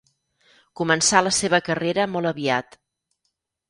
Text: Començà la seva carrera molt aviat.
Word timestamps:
Començà 0.81 1.23
la 1.27 1.35
seva 1.41 1.61
carrera 1.69 2.09
molt 2.17 2.35
aviat. 2.35 2.83